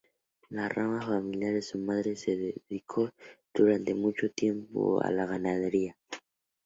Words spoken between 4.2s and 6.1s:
tiempo a la ganadería.